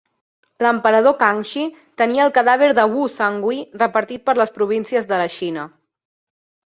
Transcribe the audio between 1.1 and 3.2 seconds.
Kangxi tenia el cadàver de Wu